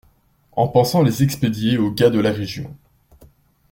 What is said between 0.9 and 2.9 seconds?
les expédier aux gars de la Région.